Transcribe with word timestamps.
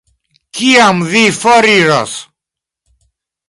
Kiam 0.59 1.03
vi 1.11 1.23
foriros? 1.41 2.17